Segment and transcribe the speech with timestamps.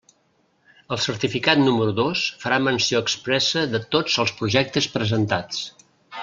[0.95, 5.63] El certificat número dos farà menció expressa de tots els projectes presentats.